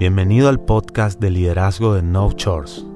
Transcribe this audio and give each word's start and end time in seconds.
Bienvenido 0.00 0.48
al 0.48 0.60
podcast 0.60 1.20
de 1.20 1.28
liderazgo 1.28 1.92
de 1.92 2.00
No 2.00 2.32
Chores, 2.32 2.86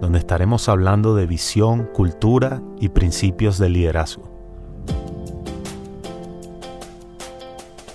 donde 0.00 0.18
estaremos 0.18 0.68
hablando 0.68 1.14
de 1.14 1.24
visión, 1.24 1.88
cultura 1.94 2.60
y 2.80 2.88
principios 2.88 3.56
de 3.56 3.68
liderazgo. 3.68 4.28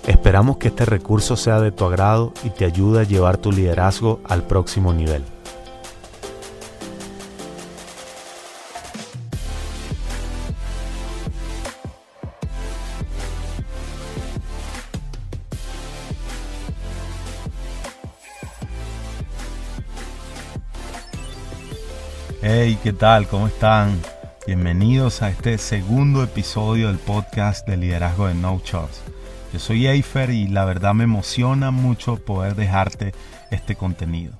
Esperamos 0.06 0.56
que 0.56 0.68
este 0.68 0.86
recurso 0.86 1.36
sea 1.36 1.60
de 1.60 1.70
tu 1.70 1.84
agrado 1.84 2.32
y 2.44 2.48
te 2.48 2.64
ayude 2.64 3.00
a 3.00 3.04
llevar 3.04 3.36
tu 3.36 3.52
liderazgo 3.52 4.20
al 4.24 4.42
próximo 4.44 4.94
nivel. 4.94 5.22
Hey, 22.42 22.78
¿qué 22.82 22.92
tal? 22.92 23.26
¿Cómo 23.28 23.46
están? 23.46 23.98
Bienvenidos 24.46 25.22
a 25.22 25.30
este 25.30 25.56
segundo 25.56 26.22
episodio 26.22 26.88
del 26.88 26.98
podcast 26.98 27.66
de 27.66 27.78
liderazgo 27.78 28.26
de 28.28 28.34
No 28.34 28.60
Charts. 28.62 29.02
Yo 29.54 29.58
soy 29.58 29.86
Eifer 29.86 30.28
y 30.28 30.46
la 30.46 30.66
verdad 30.66 30.92
me 30.92 31.04
emociona 31.04 31.70
mucho 31.70 32.16
poder 32.16 32.54
dejarte 32.54 33.14
este 33.50 33.74
contenido. 33.74 34.38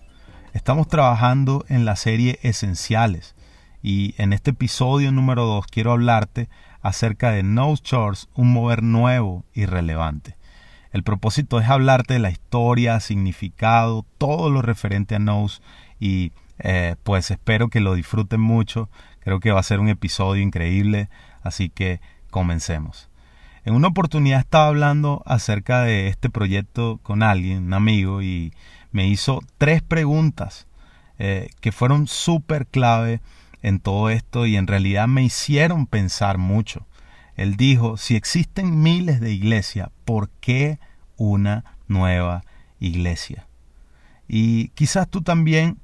Estamos 0.53 0.89
trabajando 0.89 1.65
en 1.69 1.87
la 1.87 1.97
serie 1.97 2.39
Esenciales 2.43 3.35
y 3.83 4.15
en 4.19 4.35
este 4.35 4.51
episodio 4.51 5.11
número 5.11 5.47
2 5.47 5.67
quiero 5.67 5.93
hablarte 5.93 6.51
acerca 6.83 7.31
de 7.31 7.43
No 7.43 7.75
Charts, 7.79 8.29
un 8.35 8.53
mover 8.53 8.83
nuevo 8.83 9.43
y 9.55 9.65
relevante. 9.65 10.37
El 10.93 11.03
propósito 11.03 11.61
es 11.61 11.69
hablarte 11.69 12.15
de 12.15 12.21
la 12.21 12.31
historia, 12.31 13.01
significado, 13.01 14.05
todo 14.19 14.51
lo 14.51 14.61
referente 14.61 15.15
a 15.15 15.19
Nose 15.19 15.63
y 15.99 16.33
eh, 16.59 16.97
pues 17.03 17.31
espero 17.31 17.69
que 17.69 17.81
lo 17.81 17.95
disfruten 17.95 18.41
mucho. 18.41 18.89
Creo 19.21 19.41
que 19.41 19.53
va 19.53 19.61
a 19.61 19.65
ser 19.65 19.81
un 19.81 19.89
episodio 19.89 20.43
increíble, 20.43 21.09
así 21.43 21.69
que 21.69 22.01
comencemos. 22.31 23.09
En 23.65 23.75
una 23.75 23.89
oportunidad 23.89 24.41
estaba 24.41 24.69
hablando 24.69 25.23
acerca 25.27 25.83
de 25.83 26.09
este 26.09 26.31
proyecto 26.31 27.01
con 27.03 27.23
alguien, 27.23 27.65
un 27.65 27.75
amigo, 27.75 28.23
y 28.23 28.53
me 28.93 29.09
hizo 29.09 29.43
tres 29.59 29.83
preguntas 29.83 30.67
eh, 31.19 31.51
que 31.61 31.73
fueron 31.73 32.07
súper 32.07 32.67
clave 32.67 33.21
en 33.63 33.81
todo 33.81 34.11
esto 34.11 34.47
y 34.47 34.57
en 34.57 34.67
realidad 34.67 35.09
me 35.09 35.25
hicieron 35.25 35.87
pensar 35.87 36.39
mucho. 36.39 36.87
Él 37.35 37.57
dijo, 37.57 37.97
si 37.97 38.15
existen 38.15 38.83
miles 38.83 39.21
de 39.21 39.33
iglesias, 39.33 39.91
¿por 40.05 40.31
qué 40.41 40.79
una 41.17 41.65
nueva 41.89 42.45
iglesia? 42.79 43.47
Y 44.29 44.69
quizás 44.69 45.09
tú 45.09 45.23
también 45.23 45.79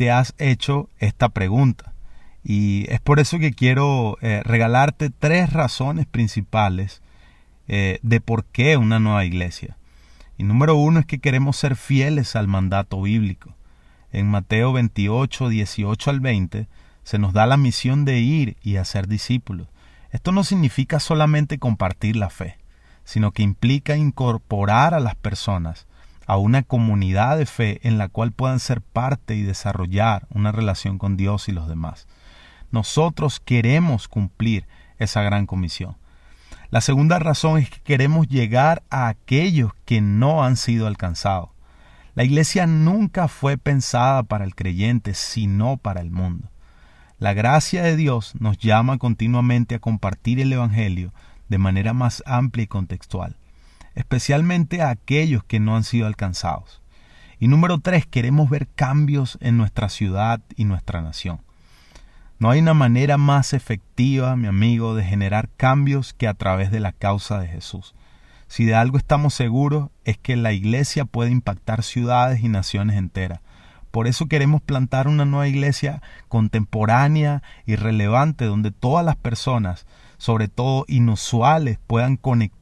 te 0.00 0.10
has 0.10 0.32
hecho 0.38 0.88
esta 0.98 1.28
pregunta. 1.28 1.92
Y 2.42 2.86
es 2.88 3.02
por 3.02 3.20
eso 3.20 3.38
que 3.38 3.52
quiero 3.52 4.16
eh, 4.22 4.40
regalarte 4.42 5.10
tres 5.10 5.52
razones 5.52 6.06
principales 6.06 7.02
eh, 7.68 7.98
de 8.00 8.22
por 8.22 8.46
qué 8.46 8.78
una 8.78 8.98
nueva 8.98 9.26
iglesia. 9.26 9.76
Y 10.38 10.44
número 10.44 10.74
uno 10.74 11.00
es 11.00 11.04
que 11.04 11.18
queremos 11.18 11.58
ser 11.58 11.76
fieles 11.76 12.34
al 12.34 12.48
mandato 12.48 13.02
bíblico. 13.02 13.54
En 14.10 14.26
Mateo 14.26 14.72
28, 14.72 15.50
18 15.50 16.10
al 16.10 16.20
20 16.20 16.66
se 17.02 17.18
nos 17.18 17.34
da 17.34 17.44
la 17.44 17.58
misión 17.58 18.06
de 18.06 18.20
ir 18.20 18.56
y 18.62 18.76
hacer 18.76 19.06
discípulos. 19.06 19.68
Esto 20.12 20.32
no 20.32 20.44
significa 20.44 20.98
solamente 20.98 21.58
compartir 21.58 22.16
la 22.16 22.30
fe, 22.30 22.56
sino 23.04 23.32
que 23.32 23.42
implica 23.42 23.98
incorporar 23.98 24.94
a 24.94 25.00
las 25.00 25.14
personas 25.14 25.86
a 26.30 26.36
una 26.36 26.62
comunidad 26.62 27.38
de 27.38 27.44
fe 27.44 27.80
en 27.82 27.98
la 27.98 28.06
cual 28.06 28.30
puedan 28.30 28.60
ser 28.60 28.82
parte 28.82 29.34
y 29.34 29.42
desarrollar 29.42 30.28
una 30.30 30.52
relación 30.52 30.96
con 30.96 31.16
Dios 31.16 31.48
y 31.48 31.52
los 31.52 31.66
demás. 31.66 32.06
Nosotros 32.70 33.40
queremos 33.40 34.06
cumplir 34.06 34.64
esa 34.98 35.22
gran 35.22 35.46
comisión. 35.46 35.96
La 36.70 36.82
segunda 36.82 37.18
razón 37.18 37.58
es 37.58 37.68
que 37.68 37.80
queremos 37.80 38.28
llegar 38.28 38.84
a 38.90 39.08
aquellos 39.08 39.72
que 39.84 40.00
no 40.00 40.44
han 40.44 40.56
sido 40.56 40.86
alcanzados. 40.86 41.48
La 42.14 42.22
iglesia 42.22 42.68
nunca 42.68 43.26
fue 43.26 43.58
pensada 43.58 44.22
para 44.22 44.44
el 44.44 44.54
creyente, 44.54 45.14
sino 45.14 45.78
para 45.78 46.00
el 46.00 46.12
mundo. 46.12 46.48
La 47.18 47.34
gracia 47.34 47.82
de 47.82 47.96
Dios 47.96 48.34
nos 48.38 48.56
llama 48.56 48.98
continuamente 48.98 49.74
a 49.74 49.80
compartir 49.80 50.38
el 50.38 50.52
Evangelio 50.52 51.12
de 51.48 51.58
manera 51.58 51.92
más 51.92 52.22
amplia 52.24 52.62
y 52.62 52.68
contextual 52.68 53.34
especialmente 53.94 54.82
a 54.82 54.90
aquellos 54.90 55.44
que 55.44 55.60
no 55.60 55.76
han 55.76 55.84
sido 55.84 56.06
alcanzados. 56.06 56.82
Y 57.38 57.48
número 57.48 57.78
tres, 57.78 58.06
queremos 58.06 58.50
ver 58.50 58.68
cambios 58.68 59.38
en 59.40 59.56
nuestra 59.56 59.88
ciudad 59.88 60.40
y 60.56 60.64
nuestra 60.64 61.00
nación. 61.00 61.40
No 62.38 62.50
hay 62.50 62.60
una 62.60 62.74
manera 62.74 63.18
más 63.18 63.52
efectiva, 63.52 64.36
mi 64.36 64.46
amigo, 64.46 64.94
de 64.94 65.04
generar 65.04 65.48
cambios 65.56 66.14
que 66.14 66.26
a 66.28 66.34
través 66.34 66.70
de 66.70 66.80
la 66.80 66.92
causa 66.92 67.38
de 67.38 67.48
Jesús. 67.48 67.94
Si 68.46 68.64
de 68.64 68.74
algo 68.74 68.98
estamos 68.98 69.34
seguros 69.34 69.90
es 70.04 70.18
que 70.18 70.36
la 70.36 70.52
iglesia 70.52 71.04
puede 71.04 71.30
impactar 71.30 71.82
ciudades 71.82 72.42
y 72.42 72.48
naciones 72.48 72.96
enteras. 72.96 73.40
Por 73.90 74.06
eso 74.06 74.26
queremos 74.26 74.62
plantar 74.62 75.08
una 75.08 75.24
nueva 75.24 75.48
iglesia 75.48 76.02
contemporánea 76.28 77.42
y 77.66 77.76
relevante 77.76 78.44
donde 78.44 78.70
todas 78.70 79.04
las 79.04 79.16
personas, 79.16 79.86
sobre 80.18 80.48
todo 80.48 80.84
inusuales, 80.88 81.78
puedan 81.86 82.16
conectar 82.16 82.59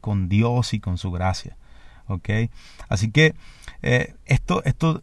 con 0.00 0.28
Dios 0.28 0.74
y 0.74 0.80
con 0.80 0.98
su 0.98 1.10
gracia. 1.10 1.56
¿ok? 2.08 2.28
Así 2.88 3.10
que 3.10 3.34
eh, 3.82 4.14
esto, 4.26 4.62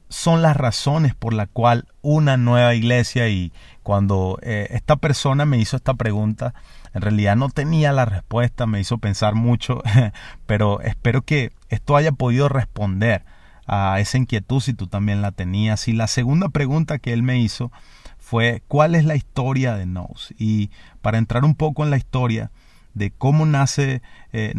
son 0.09 0.41
las 0.41 0.57
razones 0.57 1.15
por 1.15 1.33
la 1.33 1.47
cual 1.47 1.87
una 2.01 2.37
nueva 2.37 2.73
iglesia 2.73 3.27
y 3.29 3.51
cuando 3.83 4.39
eh, 4.41 4.67
esta 4.71 4.95
persona 4.95 5.45
me 5.45 5.57
hizo 5.57 5.77
esta 5.77 5.93
pregunta, 5.93 6.53
en 6.93 7.01
realidad 7.01 7.35
no 7.35 7.49
tenía 7.49 7.91
la 7.91 8.05
respuesta, 8.05 8.65
me 8.65 8.79
hizo 8.79 8.97
pensar 8.97 9.35
mucho, 9.35 9.81
pero 10.45 10.81
espero 10.81 11.21
que 11.23 11.53
esto 11.69 11.95
haya 11.95 12.11
podido 12.11 12.49
responder 12.49 13.23
a 13.67 13.99
esa 13.99 14.17
inquietud 14.17 14.59
si 14.59 14.73
tú 14.73 14.87
también 14.87 15.21
la 15.21 15.31
tenías. 15.31 15.87
Y 15.87 15.93
la 15.93 16.07
segunda 16.07 16.49
pregunta 16.49 16.99
que 16.99 17.13
él 17.13 17.23
me 17.23 17.39
hizo 17.39 17.71
fue, 18.17 18.63
¿cuál 18.67 18.95
es 18.95 19.05
la 19.05 19.15
historia 19.15 19.75
de 19.75 19.85
Nose? 19.85 20.35
Y 20.37 20.71
para 21.01 21.17
entrar 21.17 21.45
un 21.45 21.55
poco 21.55 21.83
en 21.83 21.89
la 21.89 21.97
historia, 21.97 22.51
de 22.93 23.11
cómo 23.11 23.45
nace 23.45 24.01
eh, 24.33 24.53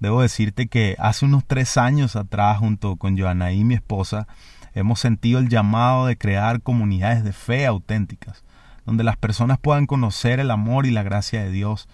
debo 0.00 0.22
decirte 0.22 0.66
que 0.66 0.96
hace 0.98 1.24
unos 1.24 1.44
tres 1.46 1.76
años 1.76 2.16
atrás, 2.16 2.58
junto 2.58 2.96
con 2.96 3.16
y 3.16 3.64
mi 3.64 3.74
esposa, 3.74 4.26
hemos 4.74 5.00
sentido 5.00 5.38
el 5.38 5.48
llamado 5.48 6.06
de 6.06 6.16
crear 6.16 6.60
comunidades 6.60 7.24
de 7.24 7.32
fe 7.32 7.66
auténticas, 7.66 8.44
donde 8.84 9.04
las 9.04 9.16
personas 9.16 9.58
puedan 9.58 9.86
conocer 9.86 10.40
el 10.40 10.50
amor 10.50 10.86
y 10.86 10.90
la 10.90 11.02
gracia 11.02 11.42
de 11.42 11.50
Dios 11.50 11.88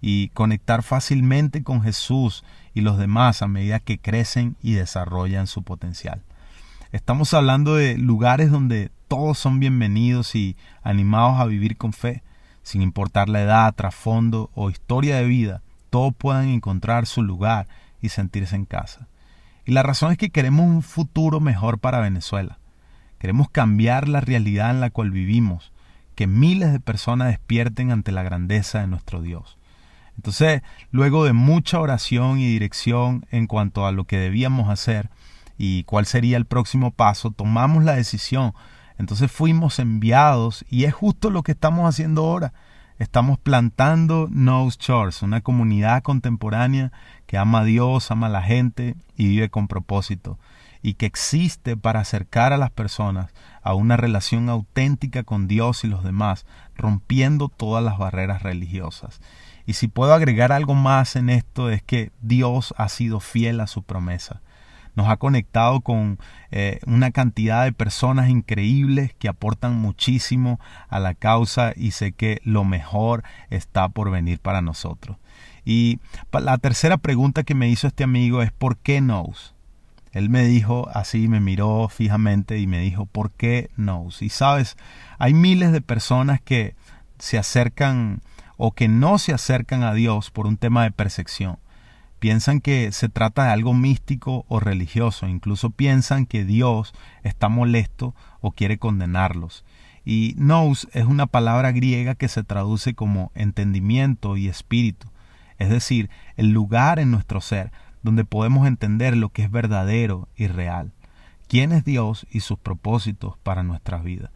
y 0.00 0.28
conectar 0.30 0.82
fácilmente 0.82 1.62
con 1.62 1.82
Jesús 1.82 2.44
y 2.74 2.80
los 2.80 2.98
demás 2.98 3.42
a 3.42 3.48
medida 3.48 3.78
que 3.80 3.98
crecen 3.98 4.56
y 4.62 4.72
desarrollan 4.72 5.46
su 5.46 5.62
potencial. 5.62 6.22
Estamos 6.90 7.32
hablando 7.32 7.76
de 7.76 7.96
lugares 7.96 8.50
donde 8.50 8.90
todos 9.08 9.38
son 9.38 9.60
bienvenidos 9.60 10.34
y 10.34 10.56
animados 10.82 11.40
a 11.40 11.46
vivir 11.46 11.76
con 11.76 11.92
fe, 11.92 12.22
sin 12.62 12.82
importar 12.82 13.28
la 13.28 13.42
edad, 13.42 13.74
trasfondo 13.74 14.50
o 14.54 14.70
historia 14.70 15.16
de 15.16 15.24
vida, 15.24 15.62
todos 15.90 16.14
puedan 16.14 16.48
encontrar 16.48 17.06
su 17.06 17.22
lugar 17.22 17.68
y 18.00 18.08
sentirse 18.08 18.56
en 18.56 18.64
casa. 18.64 19.08
Y 19.64 19.72
la 19.72 19.82
razón 19.82 20.12
es 20.12 20.18
que 20.18 20.30
queremos 20.30 20.66
un 20.66 20.82
futuro 20.82 21.40
mejor 21.40 21.78
para 21.78 22.00
Venezuela. 22.00 22.58
Queremos 23.18 23.48
cambiar 23.50 24.08
la 24.08 24.20
realidad 24.20 24.70
en 24.70 24.80
la 24.80 24.90
cual 24.90 25.10
vivimos, 25.10 25.72
que 26.14 26.26
miles 26.26 26.72
de 26.72 26.80
personas 26.80 27.28
despierten 27.28 27.90
ante 27.90 28.12
la 28.12 28.22
grandeza 28.22 28.80
de 28.80 28.86
nuestro 28.88 29.22
Dios. 29.22 29.58
Entonces, 30.16 30.62
luego 30.90 31.24
de 31.24 31.32
mucha 31.32 31.80
oración 31.80 32.38
y 32.38 32.48
dirección 32.48 33.24
en 33.30 33.46
cuanto 33.46 33.86
a 33.86 33.92
lo 33.92 34.04
que 34.04 34.18
debíamos 34.18 34.68
hacer 34.68 35.10
y 35.56 35.84
cuál 35.84 36.06
sería 36.06 36.36
el 36.36 36.44
próximo 36.44 36.90
paso, 36.90 37.30
tomamos 37.30 37.84
la 37.84 37.94
decisión 37.94 38.52
entonces 38.98 39.30
fuimos 39.30 39.78
enviados 39.78 40.64
y 40.68 40.84
es 40.84 40.94
justo 40.94 41.30
lo 41.30 41.42
que 41.42 41.52
estamos 41.52 41.88
haciendo 41.88 42.24
ahora. 42.24 42.52
Estamos 42.98 43.38
plantando 43.38 44.28
Nose 44.30 44.78
Church, 44.78 45.22
una 45.22 45.40
comunidad 45.40 46.02
contemporánea 46.02 46.92
que 47.26 47.36
ama 47.36 47.60
a 47.60 47.64
Dios, 47.64 48.10
ama 48.10 48.26
a 48.26 48.30
la 48.30 48.42
gente 48.42 48.94
y 49.16 49.26
vive 49.26 49.48
con 49.48 49.66
propósito 49.66 50.38
y 50.82 50.94
que 50.94 51.06
existe 51.06 51.76
para 51.76 52.00
acercar 52.00 52.52
a 52.52 52.58
las 52.58 52.70
personas 52.70 53.32
a 53.62 53.74
una 53.74 53.96
relación 53.96 54.48
auténtica 54.48 55.22
con 55.22 55.46
Dios 55.46 55.84
y 55.84 55.88
los 55.88 56.02
demás, 56.02 56.44
rompiendo 56.76 57.48
todas 57.48 57.82
las 57.82 57.98
barreras 57.98 58.42
religiosas. 58.42 59.20
Y 59.64 59.74
si 59.74 59.86
puedo 59.86 60.12
agregar 60.12 60.50
algo 60.50 60.74
más 60.74 61.14
en 61.14 61.30
esto 61.30 61.70
es 61.70 61.82
que 61.82 62.10
Dios 62.20 62.74
ha 62.76 62.88
sido 62.88 63.20
fiel 63.20 63.60
a 63.60 63.68
su 63.68 63.82
promesa 63.82 64.42
nos 64.94 65.08
ha 65.08 65.16
conectado 65.16 65.80
con 65.80 66.18
eh, 66.50 66.80
una 66.86 67.10
cantidad 67.10 67.64
de 67.64 67.72
personas 67.72 68.28
increíbles 68.28 69.14
que 69.18 69.28
aportan 69.28 69.76
muchísimo 69.76 70.60
a 70.88 71.00
la 71.00 71.14
causa 71.14 71.72
y 71.76 71.92
sé 71.92 72.12
que 72.12 72.40
lo 72.44 72.64
mejor 72.64 73.24
está 73.50 73.88
por 73.88 74.10
venir 74.10 74.38
para 74.38 74.60
nosotros. 74.60 75.16
Y 75.64 76.00
la 76.32 76.58
tercera 76.58 76.96
pregunta 76.96 77.44
que 77.44 77.54
me 77.54 77.68
hizo 77.68 77.86
este 77.86 78.04
amigo 78.04 78.42
es 78.42 78.52
¿por 78.52 78.76
qué 78.76 79.00
Nose? 79.00 79.52
Él 80.12 80.28
me 80.28 80.44
dijo 80.44 80.88
así, 80.92 81.26
me 81.26 81.40
miró 81.40 81.88
fijamente 81.88 82.58
y 82.58 82.66
me 82.66 82.80
dijo, 82.80 83.06
¿por 83.06 83.30
qué 83.30 83.70
no? 83.76 84.08
Y 84.20 84.28
sabes, 84.28 84.76
hay 85.18 85.32
miles 85.32 85.72
de 85.72 85.80
personas 85.80 86.40
que 86.40 86.74
se 87.18 87.38
acercan 87.38 88.20
o 88.58 88.72
que 88.72 88.88
no 88.88 89.18
se 89.18 89.32
acercan 89.32 89.82
a 89.82 89.94
Dios 89.94 90.30
por 90.30 90.46
un 90.46 90.58
tema 90.58 90.84
de 90.84 90.90
percepción. 90.90 91.58
Piensan 92.22 92.60
que 92.60 92.92
se 92.92 93.08
trata 93.08 93.46
de 93.46 93.50
algo 93.50 93.74
místico 93.74 94.44
o 94.46 94.60
religioso, 94.60 95.26
incluso 95.26 95.70
piensan 95.70 96.24
que 96.24 96.44
Dios 96.44 96.94
está 97.24 97.48
molesto 97.48 98.14
o 98.40 98.52
quiere 98.52 98.78
condenarlos. 98.78 99.64
Y 100.04 100.36
nous 100.38 100.86
es 100.92 101.04
una 101.06 101.26
palabra 101.26 101.72
griega 101.72 102.14
que 102.14 102.28
se 102.28 102.44
traduce 102.44 102.94
como 102.94 103.32
entendimiento 103.34 104.36
y 104.36 104.46
espíritu, 104.46 105.08
es 105.58 105.68
decir, 105.68 106.10
el 106.36 106.52
lugar 106.52 107.00
en 107.00 107.10
nuestro 107.10 107.40
ser 107.40 107.72
donde 108.04 108.24
podemos 108.24 108.68
entender 108.68 109.16
lo 109.16 109.30
que 109.30 109.42
es 109.42 109.50
verdadero 109.50 110.28
y 110.36 110.46
real, 110.46 110.92
quién 111.48 111.72
es 111.72 111.84
Dios 111.84 112.24
y 112.30 112.38
sus 112.38 112.56
propósitos 112.56 113.36
para 113.42 113.64
nuestras 113.64 114.04
vidas. 114.04 114.30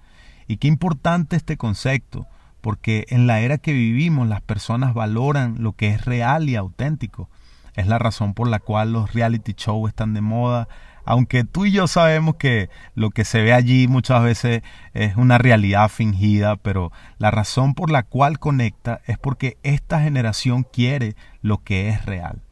Y 0.49 0.57
qué 0.57 0.67
importante 0.67 1.37
este 1.37 1.57
concepto, 1.57 2.27
porque 2.61 3.07
en 3.11 3.29
la 3.29 3.39
era 3.39 3.59
que 3.59 3.73
vivimos 3.73 4.27
las 4.27 4.41
personas 4.41 4.93
valoran 4.93 5.55
lo 5.61 5.75
que 5.75 5.91
es 5.91 6.05
real 6.05 6.49
y 6.49 6.57
auténtico. 6.57 7.31
Es 7.77 7.87
la 7.87 7.99
razón 7.99 8.35
por 8.35 8.49
la 8.49 8.59
cual 8.59 8.93
los 8.93 9.13
reality 9.13 9.55
shows 9.57 9.89
están 9.89 10.15
de 10.15 10.23
moda, 10.23 10.67
aunque 11.05 11.45
tú 11.45 11.67
y 11.67 11.71
yo 11.71 11.87
sabemos 11.87 12.35
que 12.35 12.69
lo 12.97 13.11
que 13.11 13.25
se 13.25 13.41
ve 13.41 13.53
allí 13.53 13.87
muchas 13.87 14.25
veces 14.25 14.63
es 14.93 15.15
una 15.15 15.39
realidad 15.39 15.89
fingida, 15.89 16.57
pero 16.57 16.91
la 17.19 17.31
razón 17.31 17.75
por 17.75 17.93
la 17.93 18.03
cual 18.03 18.41
conecta 18.41 19.01
es 19.07 19.17
porque 19.17 19.57
esta 19.63 20.01
generación 20.01 20.65
quiere 20.65 21.15
lo 21.43 21.63
que 21.63 21.91
es 21.91 22.05
real. 22.05 22.43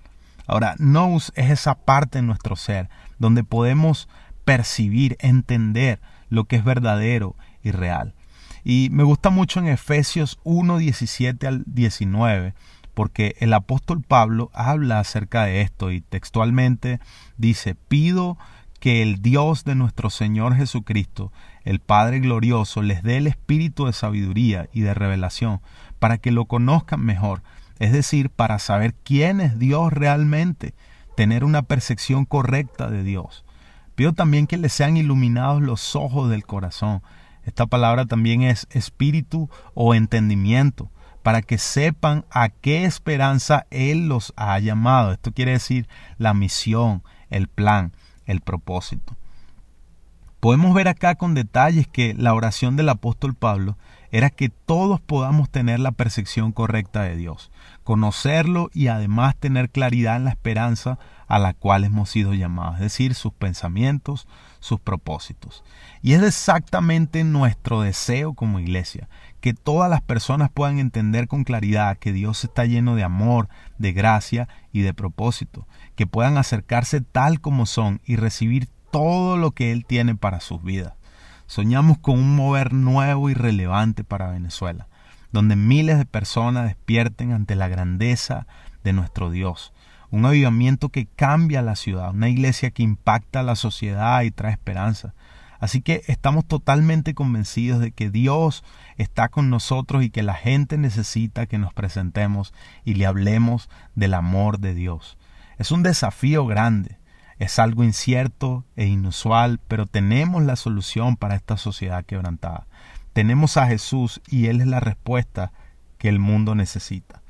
Ahora, 0.46 0.76
nous 0.78 1.32
es 1.34 1.50
esa 1.50 1.74
parte 1.74 2.20
en 2.20 2.28
nuestro 2.28 2.54
ser 2.54 2.88
donde 3.18 3.42
podemos 3.42 4.08
percibir, 4.44 5.16
entender 5.20 6.00
lo 6.28 6.44
que 6.44 6.56
es 6.56 6.64
verdadero 6.64 7.34
y 7.62 7.72
real. 7.72 8.14
Y 8.62 8.88
me 8.92 9.02
gusta 9.02 9.30
mucho 9.30 9.58
en 9.58 9.66
Efesios 9.66 10.38
1, 10.44 10.78
17 10.78 11.46
al 11.46 11.64
19, 11.66 12.54
porque 12.94 13.36
el 13.40 13.52
apóstol 13.52 14.02
Pablo 14.02 14.50
habla 14.54 15.00
acerca 15.00 15.44
de 15.44 15.60
esto 15.60 15.90
y 15.90 16.00
textualmente 16.00 17.00
dice, 17.36 17.74
pido 17.74 18.38
que 18.80 19.02
el 19.02 19.20
Dios 19.22 19.64
de 19.64 19.74
nuestro 19.74 20.10
Señor 20.10 20.54
Jesucristo, 20.56 21.32
el 21.64 21.80
Padre 21.80 22.20
glorioso, 22.20 22.82
les 22.82 23.02
dé 23.02 23.16
el 23.16 23.26
espíritu 23.26 23.86
de 23.86 23.92
sabiduría 23.92 24.68
y 24.72 24.80
de 24.80 24.94
revelación, 24.94 25.60
para 25.98 26.18
que 26.18 26.30
lo 26.30 26.44
conozcan 26.44 27.00
mejor 27.00 27.42
es 27.78 27.92
decir, 27.92 28.30
para 28.30 28.58
saber 28.58 28.94
quién 28.94 29.40
es 29.40 29.58
Dios 29.58 29.92
realmente, 29.92 30.74
tener 31.16 31.44
una 31.44 31.62
percepción 31.62 32.24
correcta 32.24 32.88
de 32.88 33.02
Dios. 33.02 33.44
Pido 33.94 34.12
también 34.12 34.46
que 34.46 34.58
les 34.58 34.72
sean 34.72 34.96
iluminados 34.96 35.62
los 35.62 35.94
ojos 35.96 36.30
del 36.30 36.46
corazón. 36.46 37.02
Esta 37.44 37.66
palabra 37.66 38.06
también 38.06 38.42
es 38.42 38.66
espíritu 38.70 39.50
o 39.74 39.94
entendimiento, 39.94 40.90
para 41.24 41.40
que 41.40 41.56
sepan 41.56 42.26
a 42.30 42.50
qué 42.50 42.84
esperanza 42.84 43.66
Él 43.70 44.08
los 44.08 44.34
ha 44.36 44.58
llamado. 44.58 45.10
Esto 45.10 45.32
quiere 45.32 45.52
decir 45.52 45.88
la 46.18 46.34
misión, 46.34 47.02
el 47.30 47.48
plan, 47.48 47.92
el 48.26 48.42
propósito. 48.42 49.16
Podemos 50.38 50.74
ver 50.74 50.86
acá 50.86 51.14
con 51.14 51.32
detalles 51.32 51.88
que 51.88 52.12
la 52.12 52.34
oración 52.34 52.76
del 52.76 52.90
apóstol 52.90 53.34
Pablo 53.34 53.78
era 54.10 54.28
que 54.28 54.50
todos 54.50 55.00
podamos 55.00 55.48
tener 55.48 55.80
la 55.80 55.92
percepción 55.92 56.52
correcta 56.52 57.02
de 57.02 57.16
Dios, 57.16 57.50
conocerlo 57.84 58.68
y 58.74 58.88
además 58.88 59.34
tener 59.34 59.70
claridad 59.70 60.16
en 60.16 60.24
la 60.24 60.30
esperanza 60.30 60.98
a 61.26 61.38
la 61.38 61.54
cual 61.54 61.84
hemos 61.84 62.10
sido 62.10 62.34
llamados, 62.34 62.74
es 62.74 62.80
decir, 62.82 63.14
sus 63.14 63.32
pensamientos, 63.32 64.28
sus 64.60 64.78
propósitos. 64.78 65.64
Y 66.02 66.12
es 66.12 66.22
exactamente 66.22 67.24
nuestro 67.24 67.80
deseo 67.80 68.34
como 68.34 68.60
iglesia, 68.60 69.08
que 69.44 69.52
todas 69.52 69.90
las 69.90 70.00
personas 70.00 70.48
puedan 70.50 70.78
entender 70.78 71.28
con 71.28 71.44
claridad 71.44 71.98
que 71.98 72.14
Dios 72.14 72.44
está 72.44 72.64
lleno 72.64 72.94
de 72.96 73.02
amor, 73.02 73.50
de 73.76 73.92
gracia 73.92 74.48
y 74.72 74.80
de 74.80 74.94
propósito, 74.94 75.68
que 75.96 76.06
puedan 76.06 76.38
acercarse 76.38 77.02
tal 77.02 77.42
como 77.42 77.66
son 77.66 78.00
y 78.06 78.16
recibir 78.16 78.68
todo 78.90 79.36
lo 79.36 79.50
que 79.50 79.70
Él 79.70 79.84
tiene 79.84 80.14
para 80.14 80.40
sus 80.40 80.62
vidas. 80.62 80.94
Soñamos 81.46 81.98
con 81.98 82.20
un 82.20 82.34
mover 82.34 82.72
nuevo 82.72 83.28
y 83.28 83.34
relevante 83.34 84.02
para 84.02 84.30
Venezuela, 84.30 84.88
donde 85.30 85.56
miles 85.56 85.98
de 85.98 86.06
personas 86.06 86.64
despierten 86.64 87.32
ante 87.32 87.54
la 87.54 87.68
grandeza 87.68 88.46
de 88.82 88.94
nuestro 88.94 89.30
Dios, 89.30 89.74
un 90.10 90.24
avivamiento 90.24 90.88
que 90.88 91.04
cambia 91.04 91.60
la 91.60 91.76
ciudad, 91.76 92.12
una 92.12 92.30
iglesia 92.30 92.70
que 92.70 92.82
impacta 92.82 93.42
la 93.42 93.56
sociedad 93.56 94.22
y 94.22 94.30
trae 94.30 94.52
esperanza. 94.52 95.12
Así 95.64 95.80
que 95.80 96.02
estamos 96.08 96.44
totalmente 96.44 97.14
convencidos 97.14 97.80
de 97.80 97.90
que 97.90 98.10
Dios 98.10 98.62
está 98.98 99.30
con 99.30 99.48
nosotros 99.48 100.04
y 100.04 100.10
que 100.10 100.22
la 100.22 100.34
gente 100.34 100.76
necesita 100.76 101.46
que 101.46 101.56
nos 101.56 101.72
presentemos 101.72 102.52
y 102.84 102.96
le 102.96 103.06
hablemos 103.06 103.70
del 103.94 104.12
amor 104.12 104.58
de 104.58 104.74
Dios. 104.74 105.16
Es 105.56 105.70
un 105.70 105.82
desafío 105.82 106.44
grande, 106.44 106.98
es 107.38 107.58
algo 107.58 107.82
incierto 107.82 108.66
e 108.76 108.84
inusual, 108.84 109.58
pero 109.66 109.86
tenemos 109.86 110.42
la 110.42 110.56
solución 110.56 111.16
para 111.16 111.34
esta 111.34 111.56
sociedad 111.56 112.04
quebrantada. 112.04 112.66
Tenemos 113.14 113.56
a 113.56 113.66
Jesús 113.66 114.20
y 114.28 114.48
Él 114.48 114.60
es 114.60 114.66
la 114.66 114.80
respuesta 114.80 115.50
que 115.96 116.10
el 116.10 116.18
mundo 116.18 116.54
necesita. 116.54 117.22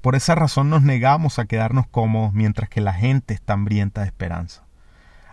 Por 0.00 0.16
esa 0.16 0.34
razón 0.34 0.68
nos 0.68 0.82
negamos 0.82 1.38
a 1.38 1.46
quedarnos 1.46 1.86
cómodos 1.86 2.32
mientras 2.32 2.68
que 2.68 2.80
la 2.80 2.94
gente 2.94 3.34
está 3.34 3.52
hambrienta 3.52 4.00
de 4.00 4.08
esperanza. 4.08 4.64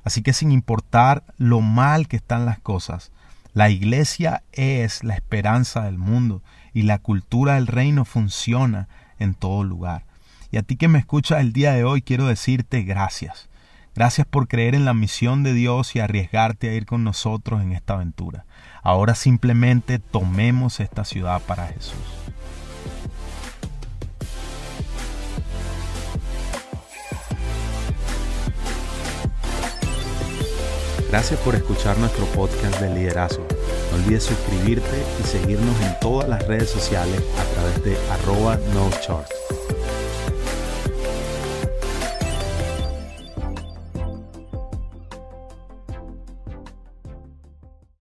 Así 0.05 0.21
que 0.21 0.31
sin 0.31 0.51
importar 0.51 1.23
lo 1.37 1.59
mal 1.59 2.07
que 2.07 2.15
están 2.15 2.45
las 2.45 2.59
cosas, 2.59 3.11
la 3.53 3.69
iglesia 3.69 4.43
es 4.51 5.03
la 5.03 5.15
esperanza 5.15 5.81
del 5.83 5.97
mundo 5.97 6.43
y 6.73 6.83
la 6.83 6.99
cultura 6.99 7.55
del 7.55 7.67
reino 7.67 8.05
funciona 8.05 8.87
en 9.17 9.33
todo 9.33 9.63
lugar. 9.63 10.05
Y 10.51 10.57
a 10.57 10.61
ti 10.61 10.77
que 10.77 10.87
me 10.87 10.99
escuchas 10.99 11.41
el 11.41 11.53
día 11.53 11.73
de 11.73 11.83
hoy 11.83 12.01
quiero 12.01 12.27
decirte 12.27 12.83
gracias. 12.83 13.49
Gracias 13.95 14.27
por 14.27 14.47
creer 14.47 14.75
en 14.75 14.85
la 14.85 14.93
misión 14.93 15.41
de 15.41 15.53
Dios 15.53 15.95
y 15.95 15.99
arriesgarte 15.99 16.69
a 16.69 16.73
ir 16.73 16.85
con 16.85 17.03
nosotros 17.03 17.61
en 17.61 17.71
esta 17.71 17.93
aventura. 17.95 18.45
Ahora 18.83 19.15
simplemente 19.15 19.97
tomemos 19.99 20.79
esta 20.79 21.03
ciudad 21.03 21.41
para 21.41 21.67
Jesús. 21.67 21.95
Gracias 31.09 31.39
por 31.41 31.55
escuchar 31.55 31.97
nuestro 31.97 32.25
podcast 32.27 32.79
de 32.81 32.93
liderazgo. 32.93 33.45
No 33.91 33.97
olvides 33.97 34.23
suscribirte 34.23 35.03
y 35.19 35.27
seguirnos 35.27 35.79
en 35.81 35.99
todas 35.99 36.27
las 36.27 36.45
redes 36.47 36.69
sociales 36.69 37.21
a 37.39 37.53
través 37.53 37.83
de 37.83 37.97
arroba 38.11 38.57
no 38.73 38.89